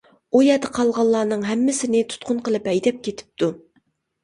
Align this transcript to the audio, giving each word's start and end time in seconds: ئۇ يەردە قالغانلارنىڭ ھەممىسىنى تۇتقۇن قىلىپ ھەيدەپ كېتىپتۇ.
ئۇ 0.35 0.39
يەردە 0.45 0.71
قالغانلارنىڭ 0.77 1.45
ھەممىسىنى 1.51 2.03
تۇتقۇن 2.15 2.41
قىلىپ 2.49 2.73
ھەيدەپ 2.73 3.01
كېتىپتۇ. 3.11 3.55